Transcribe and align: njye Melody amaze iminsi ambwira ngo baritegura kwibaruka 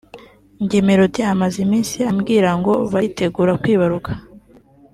njye 0.63 0.79
Melody 0.87 1.21
amaze 1.33 1.57
iminsi 1.65 1.97
ambwira 2.11 2.49
ngo 2.59 2.73
baritegura 2.93 3.51
kwibaruka 3.61 4.11